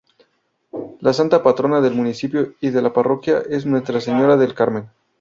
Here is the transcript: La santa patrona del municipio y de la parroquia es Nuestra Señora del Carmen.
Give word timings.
La 1.01 1.13
santa 1.13 1.43
patrona 1.43 1.79
del 1.79 1.93
municipio 1.93 2.55
y 2.59 2.71
de 2.71 2.81
la 2.81 2.91
parroquia 2.91 3.43
es 3.47 3.67
Nuestra 3.67 4.01
Señora 4.01 4.35
del 4.35 4.55
Carmen. 4.55 4.89